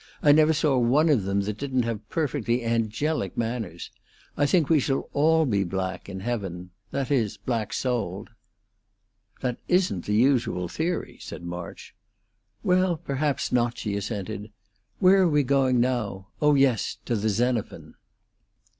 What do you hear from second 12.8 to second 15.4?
perhaps not," she assented. "Where are